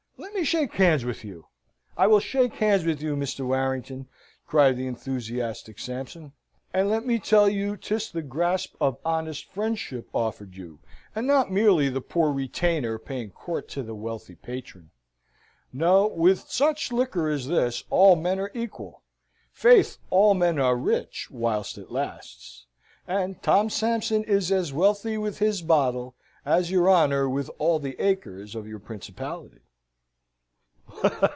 [0.17, 1.47] Let me shake hands with you!
[1.97, 3.45] I will shake hands with you, Mr.
[3.45, 4.07] Warrington,"
[4.45, 6.33] cried the enthusiastic Sampson.
[6.73, 10.79] "And let me tell you 'tis the grasp of honest friendship offered you,
[11.15, 14.91] and not merely the poor retainer paying court to the wealthy patron.
[15.73, 16.07] No!
[16.07, 19.01] with such liquor as this, all men are equal;
[19.51, 22.67] faith, all men are rich, whilst it lasts!
[23.07, 26.15] and Tom Sampson is as wealthy with his bottle
[26.45, 29.57] as your honour with all the acres of your principality!"